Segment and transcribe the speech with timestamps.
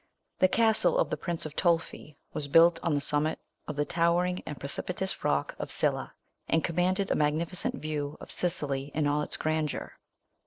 [0.39, 4.25] THE castle of the Prince of Tolfi was built on the summit of the tower
[4.25, 6.15] ing and precipitous rock of Scylla,
[6.47, 9.99] and commanded a magnificent view of Sicily in all its grandeur.